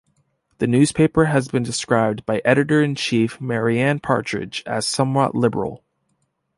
The 0.57 0.65
newspaper 0.65 1.25
has 1.25 1.47
been 1.47 1.61
described 1.61 2.25
by 2.25 2.41
editor-in-chief 2.43 3.39
Marianne 3.39 3.99
Partridge 3.99 4.63
as 4.65 4.87
somewhat 4.87 5.35
liberal. 5.35 5.83